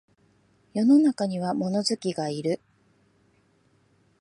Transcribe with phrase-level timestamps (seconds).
[0.73, 2.59] 世の中には物好きがいる